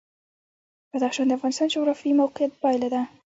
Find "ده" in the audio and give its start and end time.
2.93-3.01